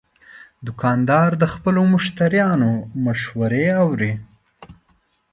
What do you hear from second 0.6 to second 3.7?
دوکاندار د خپلو مشتریانو مشورې